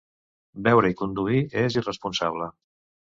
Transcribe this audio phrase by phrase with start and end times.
[0.67, 2.49] Beure i conduir és irresponsable.